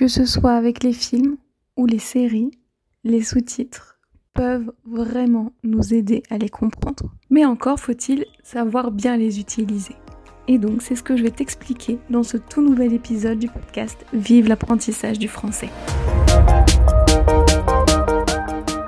[0.00, 1.36] Que ce soit avec les films
[1.76, 2.52] ou les séries,
[3.04, 3.98] les sous-titres
[4.32, 7.12] peuvent vraiment nous aider à les comprendre.
[7.28, 9.94] Mais encore faut-il savoir bien les utiliser.
[10.48, 14.06] Et donc c'est ce que je vais t'expliquer dans ce tout nouvel épisode du podcast
[14.14, 15.68] Vive l'apprentissage du français.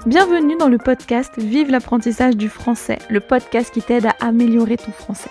[0.07, 4.93] Bienvenue dans le podcast Vive l'apprentissage du français, le podcast qui t'aide à améliorer ton
[4.93, 5.31] français.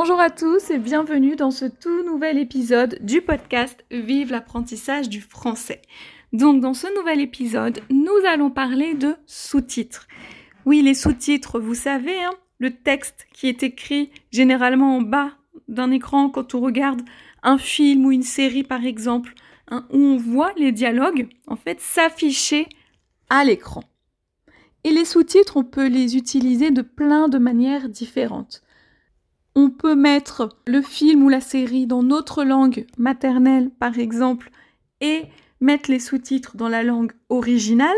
[0.00, 5.20] Bonjour à tous et bienvenue dans ce tout nouvel épisode du podcast Vive l'apprentissage du
[5.20, 5.82] français.
[6.32, 10.06] Donc dans ce nouvel épisode, nous allons parler de sous-titres.
[10.64, 15.32] Oui, les sous-titres, vous savez, hein, le texte qui est écrit généralement en bas
[15.66, 17.02] d'un écran quand on regarde
[17.42, 19.34] un film ou une série par exemple,
[19.68, 22.68] hein, où on voit les dialogues en fait s'afficher
[23.30, 23.82] à l'écran.
[24.84, 28.62] Et les sous-titres, on peut les utiliser de plein de manières différentes
[29.58, 34.52] on peut mettre le film ou la série dans notre langue maternelle, par exemple,
[35.00, 35.24] et
[35.60, 37.96] mettre les sous-titres dans la langue originale,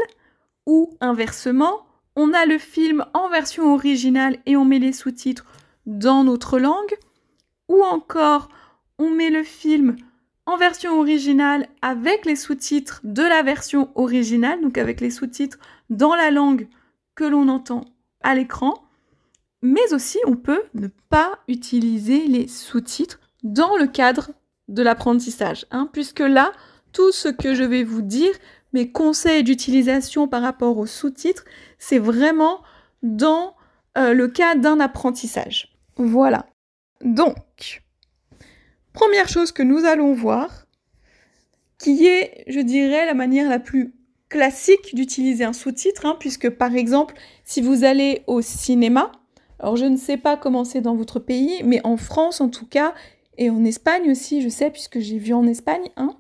[0.65, 1.85] ou inversement,
[2.17, 5.45] on a le film en version originale et on met les sous-titres
[5.85, 6.97] dans notre langue,
[7.69, 8.49] ou encore
[8.99, 9.97] on met le film
[10.47, 15.59] en version originale avec les sous-titres de la version originale, donc avec les sous-titres
[15.91, 16.69] dans la langue
[17.15, 17.85] que l'on entend
[18.23, 18.83] à l'écran,
[19.63, 24.31] mais aussi on peut ne pas utiliser les sous-titres dans le cadre
[24.69, 26.53] de l'apprentissage, hein, puisque là,
[26.93, 28.33] tout ce que je vais vous dire,
[28.73, 31.45] mes conseils d'utilisation par rapport aux sous-titres,
[31.79, 32.63] c'est vraiment
[33.03, 33.57] dans
[33.99, 35.77] euh, le cas d'un apprentissage.
[35.97, 36.47] Voilà.
[37.03, 37.83] Donc,
[38.93, 40.67] première chose que nous allons voir,
[41.79, 43.95] qui est, je dirais, la manière la plus
[44.29, 49.11] classique d'utiliser un sous-titre, hein, puisque par exemple, si vous allez au cinéma,
[49.61, 52.67] alors je ne sais pas comment c'est dans votre pays, mais en France en tout
[52.67, 52.95] cas,
[53.37, 56.17] et en Espagne aussi, je sais, puisque j'ai vu en Espagne, hein,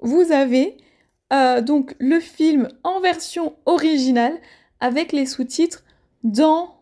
[0.00, 0.76] vous avez
[1.32, 4.38] euh, donc le film en version originale
[4.80, 5.84] avec les sous-titres
[6.22, 6.76] dans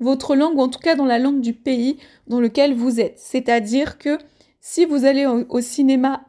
[0.00, 3.18] votre langue, ou en tout cas dans la langue du pays dans lequel vous êtes.
[3.18, 4.18] C'est-à-dire que
[4.60, 6.24] si vous allez au, cinéma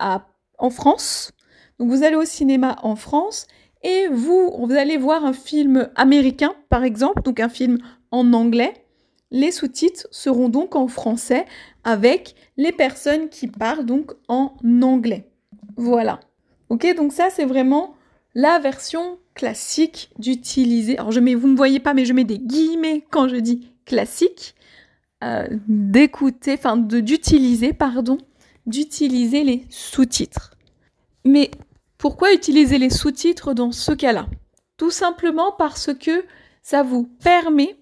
[0.58, 1.32] en France,
[1.80, 3.48] vous allez au cinéma en France,
[3.84, 7.80] et vous allez voir un film américain, par exemple, donc un film
[8.14, 8.74] en anglais.
[9.32, 11.46] Les sous-titres seront donc en français
[11.84, 15.30] avec les personnes qui parlent donc en anglais.
[15.76, 16.20] Voilà.
[16.70, 17.96] Ok, donc ça c'est vraiment
[18.36, 20.98] la version classique d'utiliser.
[20.98, 23.68] Alors je mets, vous ne voyez pas, mais je mets des guillemets quand je dis
[23.86, 24.54] classique,
[25.24, 28.20] euh, d'écouter, enfin d'utiliser, pardon,
[28.68, 30.52] d'utiliser les sous-titres.
[31.26, 31.50] Mais
[31.98, 34.28] pourquoi utiliser les sous-titres dans ce cas-là?
[34.78, 36.24] Tout simplement parce que
[36.62, 37.76] ça vous permet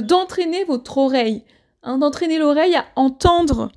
[0.00, 1.44] d'entraîner votre oreille,
[1.82, 3.70] hein, d'entraîner l'oreille à entendre,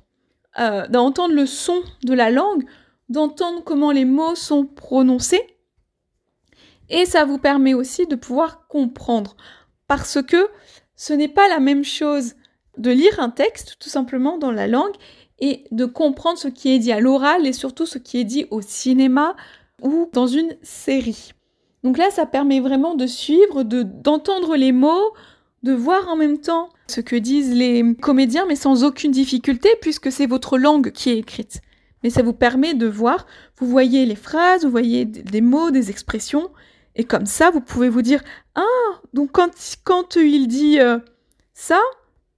[0.58, 2.64] euh, d'entendre le son de la langue,
[3.08, 5.42] d'entendre comment les mots sont prononcés.
[6.88, 9.36] Et ça vous permet aussi de pouvoir comprendre.
[9.88, 10.48] Parce que
[10.94, 12.34] ce n'est pas la même chose
[12.78, 14.94] de lire un texte tout simplement dans la langue
[15.38, 18.46] et de comprendre ce qui est dit à l'oral et surtout ce qui est dit
[18.50, 19.36] au cinéma
[19.82, 21.32] ou dans une série.
[21.82, 25.12] Donc là, ça permet vraiment de suivre, de d'entendre les mots,
[25.66, 30.10] de voir en même temps ce que disent les comédiens, mais sans aucune difficulté, puisque
[30.10, 31.60] c'est votre langue qui est écrite.
[32.02, 33.26] Mais ça vous permet de voir,
[33.58, 36.50] vous voyez les phrases, vous voyez des mots, des expressions,
[36.94, 38.22] et comme ça, vous pouvez vous dire,
[38.54, 38.62] ah,
[39.12, 39.50] donc quand,
[39.84, 40.98] quand il dit euh,
[41.52, 41.80] ça,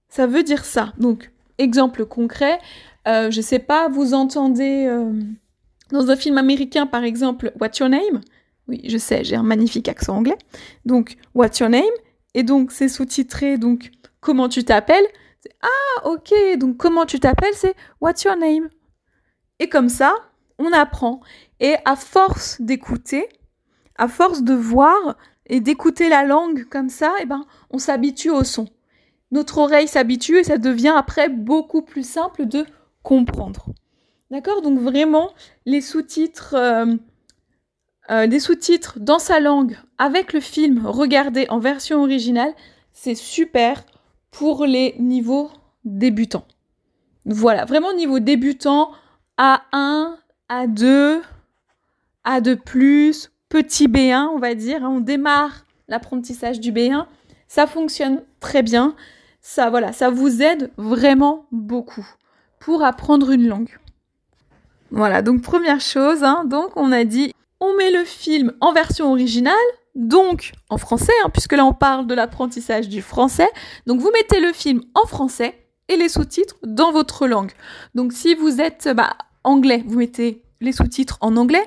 [0.09, 0.93] ça veut dire ça.
[0.97, 2.59] Donc, exemple concret,
[3.07, 5.13] euh, je sais pas, vous entendez euh,
[5.91, 8.21] dans un film américain, par exemple, What's Your Name?
[8.67, 10.37] Oui, je sais, j'ai un magnifique accent anglais.
[10.85, 11.83] Donc, What's Your Name?
[12.39, 13.91] Et donc, c'est sous-titré, donc,
[14.21, 15.05] comment tu t'appelles?
[15.61, 18.69] Ah, ok, donc comment tu t'appelles, c'est What's your name?
[19.59, 20.15] Et comme ça,
[20.57, 21.19] on apprend.
[21.59, 23.27] Et à force d'écouter,
[23.97, 28.45] à force de voir et d'écouter la langue comme ça, eh ben, on s'habitue au
[28.45, 28.69] son.
[29.31, 32.65] Notre oreille s'habitue et ça devient après beaucoup plus simple de
[33.03, 33.65] comprendre.
[34.31, 34.61] D'accord?
[34.61, 35.33] Donc vraiment,
[35.65, 36.95] les sous-titres, euh,
[38.11, 42.53] euh, des sous-titres dans sa langue avec le film regardé en version originale,
[42.91, 43.83] c'est super
[44.31, 45.51] pour les niveaux
[45.85, 46.45] débutants.
[47.25, 48.91] Voilà, vraiment niveau débutant,
[49.37, 50.15] A1,
[50.49, 51.21] A2,
[52.25, 54.81] A2+, petit B1, on va dire.
[54.83, 57.05] On démarre l'apprentissage du B1.
[57.47, 58.95] Ça fonctionne très bien.
[59.41, 62.07] Ça, voilà, ça vous aide vraiment beaucoup
[62.59, 63.77] pour apprendre une langue.
[64.91, 69.11] Voilà, donc première chose, hein, donc on a dit, on met le film en version
[69.11, 69.55] originale,
[69.95, 73.49] donc en français, hein, puisque là on parle de l'apprentissage du français.
[73.85, 75.55] Donc vous mettez le film en français
[75.87, 77.51] et les sous-titres dans votre langue.
[77.95, 81.65] Donc si vous êtes bah, anglais, vous mettez les sous-titres en anglais.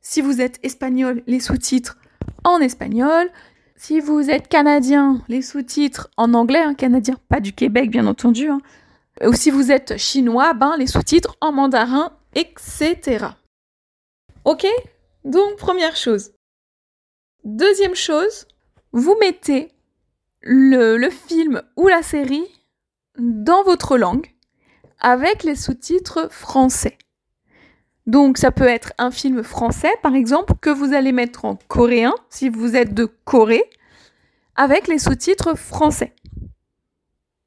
[0.00, 1.98] Si vous êtes espagnol, les sous-titres
[2.44, 3.28] en espagnol.
[3.76, 8.48] Si vous êtes canadien, les sous-titres en anglais, hein, canadien, pas du Québec bien entendu.
[8.48, 8.60] Hein.
[9.26, 13.26] Ou si vous êtes chinois, ben, les sous-titres en mandarin, etc.
[14.44, 14.66] Ok?
[15.24, 16.32] Donc première chose.
[17.44, 18.46] Deuxième chose,
[18.92, 19.72] vous mettez
[20.40, 22.46] le, film ou la série
[23.18, 24.26] dans votre langue
[25.00, 26.98] avec les sous-titres français.
[28.06, 32.14] Donc ça peut être un film français, par exemple, que vous allez mettre en coréen,
[32.28, 33.64] si vous êtes de Corée,
[34.56, 36.14] avec les sous-titres français.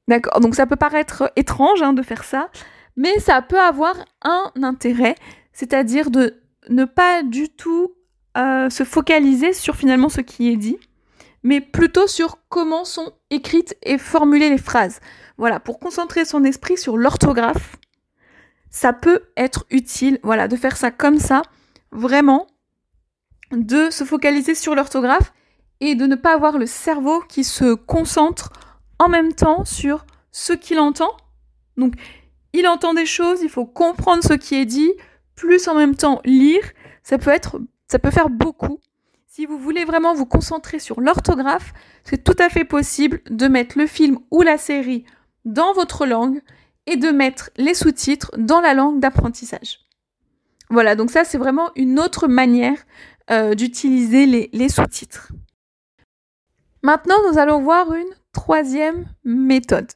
[0.08, 2.50] D'accord Donc ça peut paraître étrange hein, de faire ça,
[2.96, 5.16] mais ça peut avoir un intérêt,
[5.54, 7.94] c'est-à-dire de ne pas du tout
[8.38, 10.78] euh, se focaliser sur finalement ce qui est dit,
[11.44, 15.00] mais plutôt sur comment sont écrites et formulées les phrases.
[15.38, 17.78] Voilà, pour concentrer son esprit sur l'orthographe,
[18.70, 21.42] ça peut être utile, voilà, de faire ça comme ça,
[21.92, 22.48] vraiment,
[23.52, 25.34] de se focaliser sur l'orthographe
[25.80, 28.52] et de ne pas avoir le cerveau qui se concentre
[29.00, 31.12] en même temps sur ce qu'il entend.
[31.78, 31.94] Donc,
[32.54, 34.92] il entend des choses, il faut comprendre ce qui est dit,
[35.38, 36.64] plus en même temps lire,
[37.04, 38.82] ça peut être, ça peut faire beaucoup.
[39.28, 41.72] Si vous voulez vraiment vous concentrer sur l'orthographe,
[42.04, 45.06] c'est tout à fait possible de mettre le film ou la série
[45.46, 46.42] dans votre langue
[46.88, 49.80] et de mettre les sous-titres dans la langue d'apprentissage.
[50.70, 52.78] Voilà, donc ça c'est vraiment une autre manière
[53.30, 55.32] euh, d'utiliser les, les sous-titres.
[56.82, 59.92] Maintenant, nous allons voir une troisième méthode.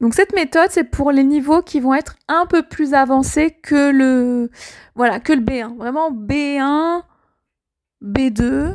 [0.00, 3.90] Donc cette méthode, c'est pour les niveaux qui vont être un peu plus avancés que
[3.90, 4.50] le
[4.94, 5.76] voilà, le B1.
[5.76, 7.02] Vraiment B1,
[8.02, 8.74] B2,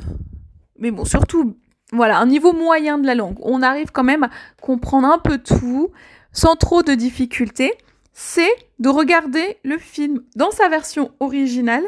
[0.79, 1.56] mais bon, surtout
[1.94, 3.38] voilà, un niveau moyen de la langue.
[3.41, 4.29] On arrive quand même à
[4.62, 5.91] comprendre un peu tout,
[6.31, 7.74] sans trop de difficultés,
[8.13, 11.83] c'est de regarder le film dans sa version originale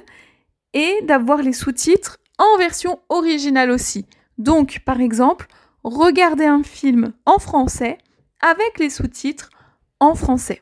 [0.73, 4.05] et d'avoir les sous-titres en version originale aussi.
[4.37, 5.47] Donc, par exemple,
[5.83, 7.97] regarder un film en français
[8.43, 9.49] avec les sous-titres
[9.99, 10.61] en français.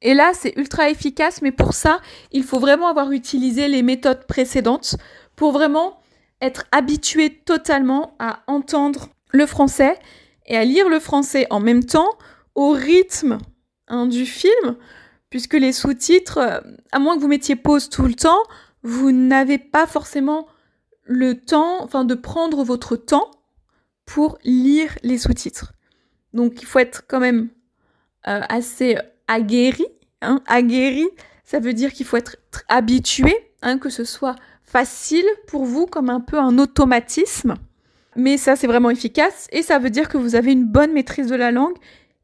[0.00, 2.00] Et là, c'est ultra efficace, mais pour ça,
[2.30, 4.96] il faut vraiment avoir utilisé les méthodes précédentes
[5.34, 6.00] pour vraiment
[6.40, 9.98] être habitué totalement à entendre le français
[10.46, 12.10] et à lire le français en même temps
[12.54, 13.38] au rythme
[13.88, 14.76] hein, du film,
[15.30, 16.60] puisque les sous-titres, euh,
[16.92, 18.42] à moins que vous mettiez pause tout le temps,
[18.82, 20.46] vous n'avez pas forcément
[21.04, 23.30] le temps, enfin de prendre votre temps
[24.04, 25.72] pour lire les sous-titres.
[26.38, 27.48] Donc il faut être quand même
[28.28, 28.96] euh, assez
[29.26, 29.86] aguerri.
[30.22, 31.08] Hein, aguerri,
[31.42, 32.36] ça veut dire qu'il faut être
[32.68, 37.56] habitué, hein, que ce soit facile pour vous comme un peu un automatisme.
[38.14, 41.26] Mais ça, c'est vraiment efficace et ça veut dire que vous avez une bonne maîtrise
[41.26, 41.76] de la langue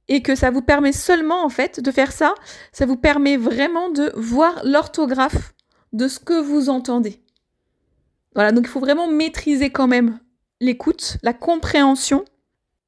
[0.07, 2.37] et que ça vous permet seulement en fait de faire ça,
[2.71, 5.55] ça vous permet vraiment de voir l'orthographe
[5.93, 7.21] de ce que vous entendez.
[8.37, 10.21] Voilà, donc il faut vraiment maîtriser quand même
[10.61, 12.25] l'écoute, la compréhension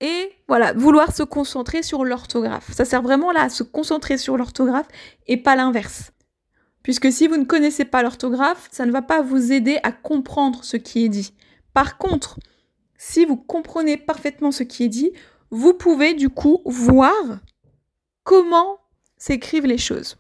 [0.00, 2.70] et voilà, vouloir se concentrer sur l'orthographe.
[2.72, 4.88] Ça sert vraiment là à se concentrer sur l'orthographe
[5.26, 6.12] et pas l'inverse.
[6.82, 10.62] Puisque si vous ne connaissez pas l'orthographe, ça ne va pas vous aider à comprendre
[10.62, 11.32] ce qui est dit.
[11.72, 12.38] Par contre,
[12.98, 15.12] si vous comprenez parfaitement ce qui est dit,
[15.50, 17.12] vous pouvez du coup voir
[18.22, 18.78] comment
[19.16, 20.16] s'écrivent les choses.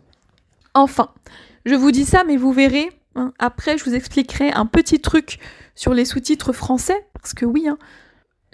[0.74, 1.12] Enfin,
[1.64, 5.38] je vous dis ça, mais vous verrez, hein, après je vous expliquerai un petit truc
[5.74, 7.78] sur les sous-titres français, parce que oui, hein,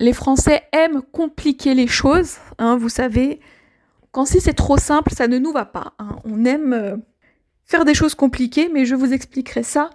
[0.02, 3.38] les Français aiment compliquer les choses, hein, vous savez,
[4.10, 5.94] quand si c'est trop simple, ça ne nous va pas.
[6.24, 6.96] On aime euh,
[7.64, 9.90] faire des choses compliquées, mais je vous expliquerai ça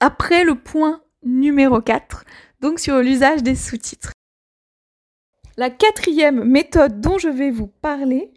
[0.00, 2.24] après le point numéro 4,
[2.62, 4.12] donc sur l'usage des sous-titres.
[5.58, 8.32] La quatrième méthode dont je vais vous parler,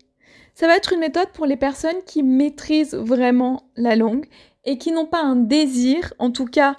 [0.53, 4.25] ça va être une méthode pour les personnes qui maîtrisent vraiment la langue
[4.65, 6.75] et qui n'ont pas un désir, en tout cas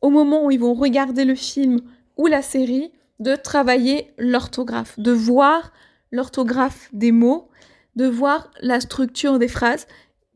[0.00, 1.82] au moment où ils vont regarder le film
[2.16, 5.72] ou la série, de travailler l'orthographe, de voir
[6.12, 7.50] l'orthographe des mots,
[7.96, 9.86] de voir la structure des phrases.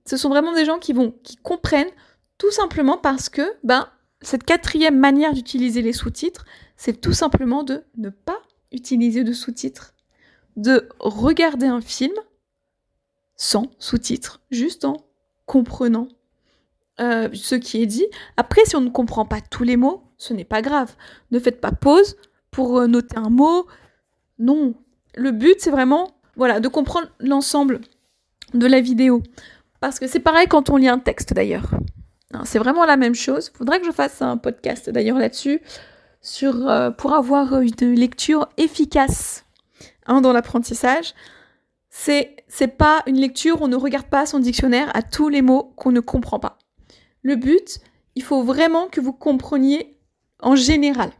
[0.07, 1.91] Ce sont vraiment des gens qui vont, qui comprennent
[2.39, 3.89] tout simplement parce que, ben,
[4.21, 6.45] cette quatrième manière d'utiliser les sous-titres,
[6.77, 8.39] c'est tout simplement de ne pas
[8.73, 9.95] utiliser de sous-titres.
[10.57, 12.13] de regarder un film
[13.37, 15.07] sans sous-titres, juste en
[15.47, 16.09] comprenant
[17.01, 18.07] euh, ce qui est dit.
[18.37, 20.95] Après, si on ne comprend pas tous les mots, ce n'est pas grave.
[21.31, 22.17] Ne faites pas pause
[22.53, 23.67] pour euh, noter un mot.
[24.39, 24.75] Non.
[25.17, 27.81] Le but, c'est vraiment voilà, de comprendre l'ensemble
[28.55, 29.23] de la vidéo.
[29.81, 31.71] Parce que c'est pareil quand on lit un texte d'ailleurs.
[32.45, 33.51] C'est vraiment la même chose.
[33.53, 35.61] Il faudrait que je fasse un podcast d'ailleurs là-dessus
[36.23, 39.45] sur, euh, pour avoir une lecture efficace
[40.07, 41.15] hein, dans l'apprentissage.
[41.91, 45.75] C'est, c'est pas une lecture, on ne regarde pas son dictionnaire à tous les mots
[45.77, 46.59] qu'on ne comprend pas.
[47.23, 47.81] Le but,
[48.15, 49.99] il faut vraiment que vous compreniez
[50.41, 51.11] en général.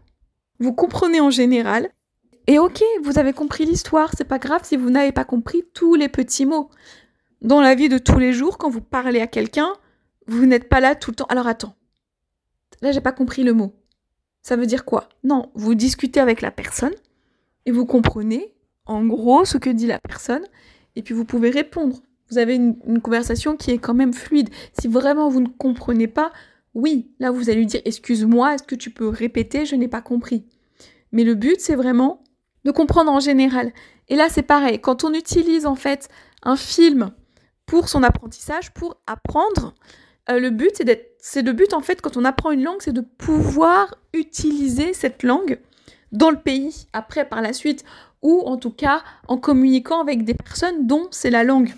[0.63, 1.91] Vous comprenez en général.
[2.47, 5.97] Et ok, vous avez compris l'histoire, c'est pas grave si vous n'avez pas compris tous
[5.97, 6.71] les petits mots.
[7.41, 9.73] Dans la vie de tous les jours, quand vous parlez à quelqu'un,
[10.29, 11.27] vous n'êtes pas là tout le temps.
[11.29, 11.75] Alors attends.
[12.81, 13.75] Là, j'ai pas compris le mot.
[14.41, 15.09] Ça veut dire quoi?
[15.25, 16.95] Non, vous discutez avec la personne
[17.67, 18.55] et vous comprenez
[18.87, 20.45] en gros ce que dit la personne
[20.95, 21.97] et puis vous pouvez répondre.
[22.31, 24.49] Vous avez une, conversation qui est quand même fluide.
[24.81, 26.33] Si vraiment vous ne comprenez pas,
[26.75, 29.67] oui, là vous allez lui dire excuse-moi, est-ce que tu peux répéter?
[29.67, 30.47] Je n'ai pas compris.
[31.13, 32.23] Mais le but c'est vraiment
[32.65, 33.73] de comprendre en général.
[34.09, 36.09] Et là c'est pareil, quand on utilise en fait
[36.43, 37.11] un film
[37.67, 39.75] pour son apprentissage, pour apprendre,
[40.31, 42.81] euh, le but, c'est d'être, c'est le but en fait quand on apprend une langue,
[42.81, 45.59] c'est de pouvoir utiliser cette langue
[46.13, 47.85] dans le pays après par la suite,
[48.21, 51.75] ou en tout cas en communiquant avec des personnes dont c'est la langue.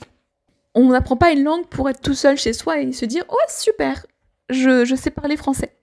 [0.75, 3.37] On n'apprend pas une langue pour être tout seul chez soi et se dire oh
[3.49, 4.05] super,
[4.51, 5.77] je, sais parler français,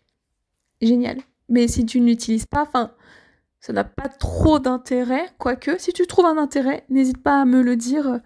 [0.81, 1.17] génial.
[1.49, 2.91] Mais si tu n'utilises pas, enfin,
[3.59, 5.25] ça n'a pas trop d'intérêt.
[5.37, 8.07] Quoique, si tu trouves un intérêt, n'hésite pas à me le dire.
[8.07, 8.17] Euh,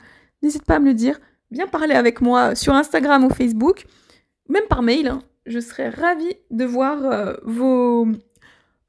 [0.41, 1.19] n'hésite pas à me le dire.
[1.51, 3.85] Viens parler avec moi sur Instagram ou Facebook
[4.49, 5.07] même par mail.
[5.07, 5.21] Hein.
[5.45, 8.07] Je serais ravie de voir euh, vos,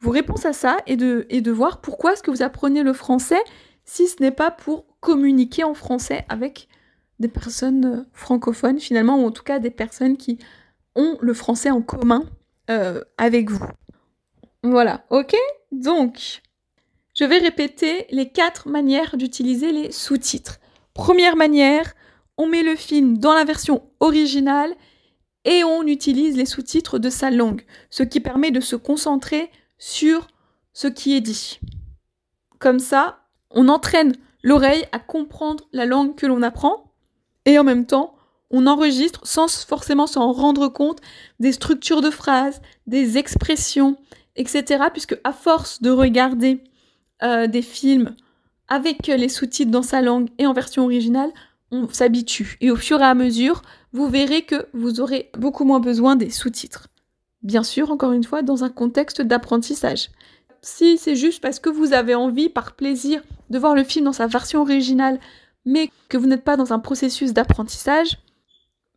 [0.01, 2.93] vos réponses à ça et de, et de voir pourquoi est-ce que vous apprenez le
[2.93, 3.41] français
[3.85, 6.69] si ce n'est pas pour communiquer en français avec
[7.21, 10.39] des personnes euh, francophones finalement, ou en tout cas des personnes qui
[10.97, 12.25] ont le français en commun
[12.71, 13.65] euh, avec vous.
[14.63, 15.37] Voilà, ok?
[15.71, 16.43] Donc,
[17.15, 20.59] je vais répéter les quatre manières d'utiliser les sous-titres.
[20.95, 21.95] Première manière,
[22.37, 24.75] on met le film dans la version originale
[25.45, 30.27] et on utilise les sous-titres de sa langue, ce qui permet de se concentrer sur
[30.73, 31.61] ce qui est dit.
[32.59, 36.93] Comme ça, on entraîne l'oreille à comprendre la langue que l'on apprend
[37.45, 38.16] et en même temps,
[38.51, 41.01] on enregistre sans forcément s'en rendre compte
[41.41, 43.97] des structures de phrases, des expressions,
[44.37, 44.85] etc.
[44.93, 46.63] Puisque à force de regarder
[47.23, 48.15] euh, des films
[48.69, 51.31] avec les sous-titres dans sa langue et en version originale,
[51.71, 52.57] on s'habitue.
[52.61, 53.63] Et au fur et à mesure,
[53.93, 56.89] vous verrez que vous aurez beaucoup moins besoin des sous-titres.
[57.43, 60.11] Bien sûr, encore une fois, dans un contexte d'apprentissage.
[60.63, 64.13] Si c'est juste parce que vous avez envie, par plaisir, de voir le film dans
[64.13, 65.21] sa version originale,
[65.65, 68.19] mais que vous n'êtes pas dans un processus d'apprentissage,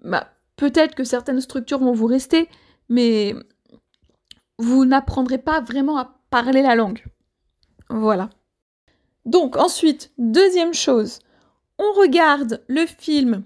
[0.04, 2.50] bah, peut-être que certaines structures vont vous rester,
[2.90, 3.36] mais
[4.58, 7.04] vous n'apprendrez pas vraiment à parler la langue.
[7.90, 8.30] Voilà.
[9.26, 11.20] Donc ensuite, deuxième chose,
[11.78, 13.44] on regarde le film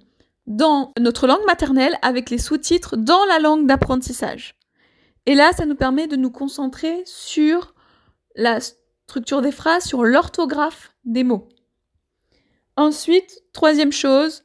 [0.47, 4.55] dans notre langue maternelle avec les sous-titres dans la langue d'apprentissage.
[5.25, 7.73] Et là, ça nous permet de nous concentrer sur
[8.35, 11.47] la structure des phrases, sur l'orthographe des mots.
[12.75, 14.43] Ensuite, troisième chose,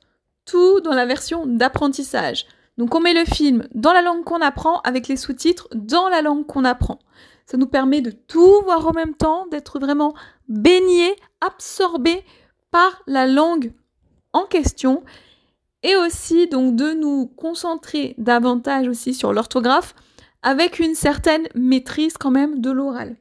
[0.49, 2.47] tout dans la version d'apprentissage.
[2.78, 6.23] Donc on met le film dans la langue qu'on apprend avec les sous-titres dans la
[6.23, 6.99] langue qu'on apprend.
[7.45, 10.14] Ça nous permet de tout voir en même temps, d'être vraiment
[10.49, 12.25] baigné, absorbé
[12.71, 13.73] par la langue
[14.33, 15.02] en question
[15.83, 19.95] et aussi donc de nous concentrer davantage aussi sur l'orthographe
[20.43, 23.17] avec une certaine maîtrise quand même de l'oral.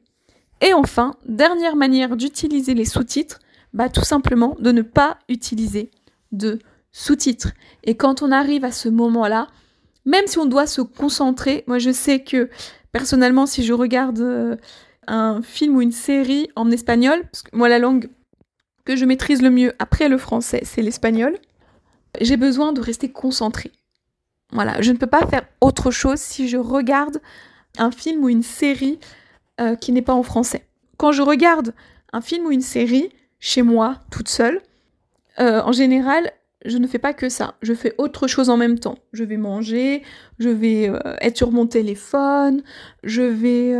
[0.60, 3.38] Et enfin, dernière manière d'utiliser les sous-titres,
[3.72, 5.90] bah tout simplement de ne pas utiliser
[6.32, 6.58] de
[6.92, 7.52] sous-titres.
[7.84, 9.48] Et quand on arrive à ce moment-là,
[10.04, 12.48] même si on doit se concentrer, moi je sais que
[12.92, 14.56] personnellement si je regarde euh,
[15.06, 18.08] un film ou une série en espagnol, parce que moi la langue
[18.84, 21.38] que je maîtrise le mieux après le français, c'est l'espagnol.
[22.20, 23.70] J'ai besoin de rester concentrée.
[24.50, 27.20] Voilà, je ne peux pas faire autre chose si je regarde
[27.76, 28.98] un film ou une série
[29.60, 30.64] euh, qui n'est pas en français.
[30.96, 31.74] Quand je regarde
[32.12, 34.62] un film ou une série chez moi, toute seule,
[35.38, 36.32] euh, en général,
[36.64, 37.54] je ne fais pas que ça.
[37.62, 38.98] Je fais autre chose en même temps.
[39.12, 40.02] Je vais manger,
[40.38, 42.62] je vais euh, être sur mon téléphone,
[43.02, 43.74] je vais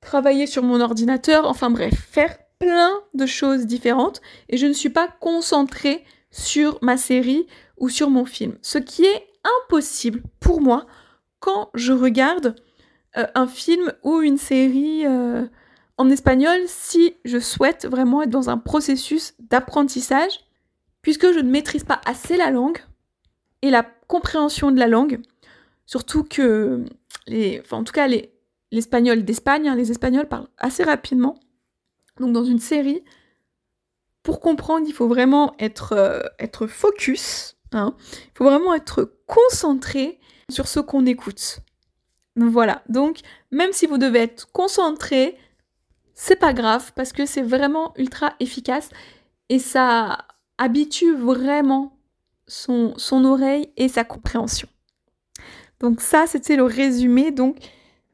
[0.00, 4.90] travailler sur mon ordinateur, enfin bref, faire plein de choses différentes et je ne suis
[4.90, 7.46] pas concentrée sur ma série
[7.78, 8.56] ou sur mon film.
[8.62, 9.26] Ce qui est
[9.64, 10.86] impossible pour moi
[11.40, 12.54] quand je regarde
[13.16, 15.44] euh, un film ou une série euh,
[15.98, 20.40] en espagnol si je souhaite vraiment être dans un processus d'apprentissage,
[21.02, 22.78] puisque je ne maîtrise pas assez la langue
[23.60, 25.20] et la compréhension de la langue,
[25.86, 26.84] surtout que,
[27.70, 28.32] en tout cas, les,
[28.72, 31.38] l'espagnol d'Espagne, hein, les Espagnols parlent assez rapidement.
[32.18, 33.04] Donc dans une série,
[34.22, 37.94] pour comprendre, il faut vraiment être, euh, focus, hein.
[38.12, 41.60] il faut vraiment être concentré sur ce qu'on écoute.
[42.36, 45.36] Voilà, donc même si vous devez être concentré,
[46.14, 48.88] c'est pas grave parce que c'est vraiment ultra efficace
[49.48, 50.26] et ça
[50.62, 51.98] habitue vraiment
[52.46, 54.68] son, oreille et sa compréhension.
[55.80, 57.56] Donc ça, c'était le résumé donc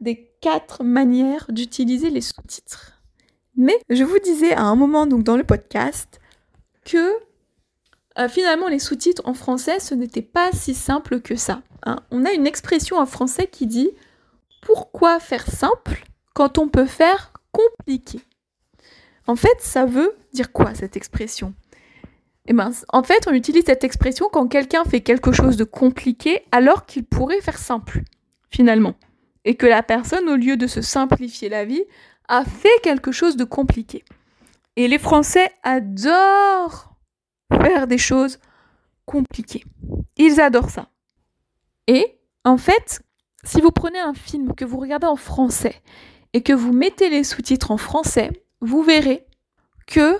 [0.00, 3.02] des quatre manières d'utiliser les sous-titres.
[3.54, 6.20] Mais je vous disais à un moment dans le podcast
[6.86, 7.12] que
[8.18, 11.60] euh, finalement les sous-titres en français ce n'était pas si simple que ça.
[11.84, 11.96] Hein.
[12.10, 13.90] On a une expression en français qui dit
[14.62, 16.02] pourquoi faire simple
[16.32, 18.20] quand on peut faire compliqué?
[19.26, 21.52] En fait, ça veut dire quoi cette expression?
[22.50, 26.44] Eh ben, en fait, on utilise cette expression quand quelqu'un fait quelque chose de compliqué
[26.50, 28.00] alors qu'il pourrait faire simple,
[28.50, 28.94] finalement.
[29.44, 31.84] Et que la personne, au lieu de se simplifier la vie,
[32.26, 34.02] a fait quelque chose de compliqué.
[34.76, 36.94] Et les Français adorent
[37.52, 38.38] faire des choses
[39.04, 39.64] compliquées.
[40.16, 40.88] Ils adorent ça.
[41.86, 43.02] Et en fait,
[43.44, 45.82] si vous prenez un film que vous regardez en français
[46.32, 48.30] et que vous mettez les sous-titres en français,
[48.62, 49.26] vous verrez
[49.86, 50.16] que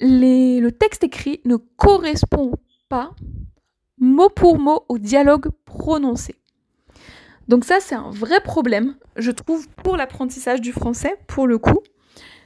[0.00, 2.52] le texte écrit ne correspond
[2.88, 3.12] pas
[3.98, 6.34] mot pour mot au dialogue prononcé.
[7.48, 11.80] Donc ça, c'est un vrai problème, je trouve, pour l'apprentissage du français, pour le coup.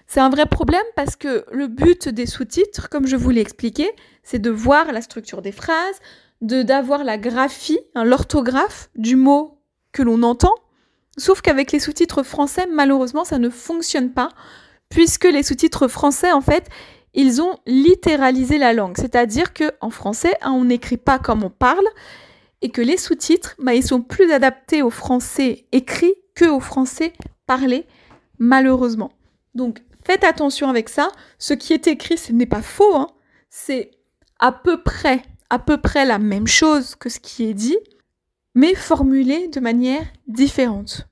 [0.07, 3.90] C'est un vrai problème parce que le but des sous-titres, comme je vous l'ai expliqué,
[4.23, 6.00] c'est de voir la structure des phrases,
[6.40, 9.59] de d'avoir la graphie, hein, l'orthographe du mot
[9.92, 10.54] que l'on entend.
[11.16, 14.30] Sauf qu'avec les sous-titres français, malheureusement, ça ne fonctionne pas,
[14.88, 16.69] puisque les sous-titres français, en fait,
[17.14, 18.97] ils ont littéralisé la langue.
[18.97, 21.87] C'est-à-dire qu'en français, hein, on n'écrit pas comme on parle,
[22.62, 27.12] et que les sous-titres, bah, ils sont plus adaptés au français écrit que au français
[27.46, 27.87] parlé,
[28.38, 29.12] malheureusement.
[29.55, 31.09] Donc, faites attention avec ça.
[31.38, 33.09] Ce qui est écrit, ce n'est pas faux, hein.
[33.49, 33.90] c'est
[34.38, 37.79] à peu près, à peu près la même chose que ce qui est dit,
[38.55, 41.09] mais formulé de manière différente.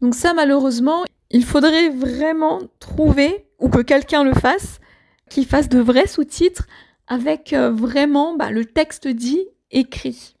[0.00, 4.78] Donc ça, malheureusement, il faudrait vraiment trouver, ou que quelqu'un le fasse,
[5.30, 6.66] qui fasse de vrais sous-titres
[7.06, 10.34] avec euh, vraiment bah, le texte dit écrit.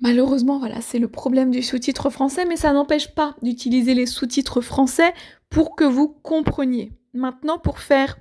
[0.00, 4.60] Malheureusement, voilà, c'est le problème du sous-titre français, mais ça n'empêche pas d'utiliser les sous-titres
[4.60, 5.14] français
[5.50, 6.92] pour que vous compreniez.
[7.14, 8.18] Maintenant, pour faire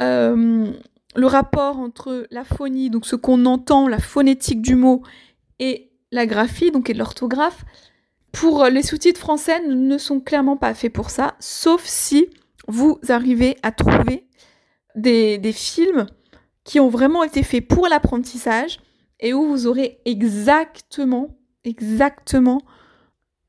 [0.00, 0.70] euh,
[1.16, 5.02] le rapport entre la phonie, donc ce qu'on entend, la phonétique du mot,
[5.58, 7.64] et la graphie, donc et l'orthographe,
[8.32, 12.26] pour les sous-titres français ne sont clairement pas faits pour ça, sauf si
[12.66, 14.26] vous arrivez à trouver
[14.94, 16.06] des, films
[16.64, 18.78] qui ont vraiment été faits pour l'apprentissage
[19.20, 22.60] et où vous aurez exactement, exactement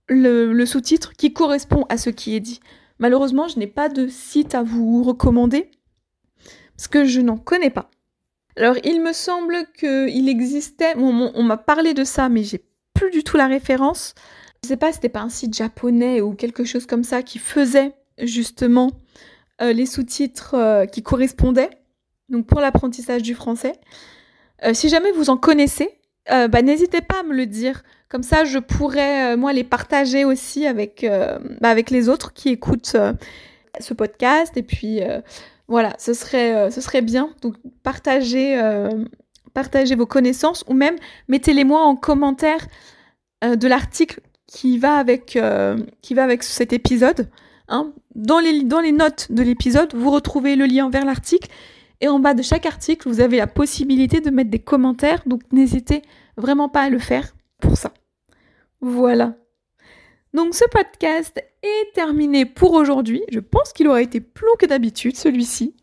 [0.08, 2.60] le, sous-titre qui correspond à ce qui est dit.
[3.00, 5.70] Malheureusement, je n'ai pas de site à vous recommander
[6.76, 7.90] parce que je n'en connais pas.
[8.58, 13.24] Alors, il me semble qu'il existait, on, m'a parlé de ça, mais j'ai plus du
[13.24, 14.14] tout la référence.
[14.64, 17.94] Je sais pas, c'était pas un site japonais ou quelque chose comme ça qui faisait
[18.18, 18.92] justement
[19.62, 21.70] euh, les sous-titres euh, qui correspondaient,
[22.28, 23.74] donc pour l'apprentissage du français.
[24.66, 25.90] Euh, si jamais vous en connaissez,
[26.28, 27.84] bah, n'hésitez pas à me le dire.
[28.10, 31.06] Comme ça, je pourrais, moi, les partager aussi avec,
[31.62, 32.98] bah, avec les autres qui écoutent
[33.80, 34.58] ce podcast.
[34.58, 35.02] Et puis,
[35.68, 37.30] voilà, ce serait, ce serait bien.
[37.44, 38.60] Donc, partagez,
[39.54, 40.96] partagez vos connaissances ou même
[41.28, 42.66] mettez-les moi en commentaire
[43.44, 45.38] de l'article qui va avec,
[46.02, 47.30] qui va avec cet épisode.
[47.68, 47.94] Hein.
[48.16, 51.50] Dans, les, notes de l'épisode, vous retrouvez le lien vers l'article.
[52.02, 55.22] Et en bas de chaque article, vous avez la possibilité de mettre des commentaires.
[55.26, 56.02] Donc n'hésitez
[56.38, 57.94] vraiment pas à le faire pour ça.
[58.82, 59.36] Voilà.
[60.34, 63.24] Donc ce podcast est terminé pour aujourd'hui.
[63.32, 65.76] Je pense qu'il aura été plus long que d'habitude, celui-ci.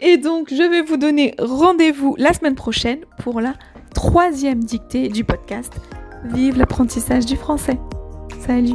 [0.00, 3.54] Et donc je vais vous donner rendez-vous la semaine prochaine pour la
[3.94, 5.72] troisième dictée du podcast.
[6.24, 7.78] Vive l'apprentissage du français.
[8.46, 8.74] Salut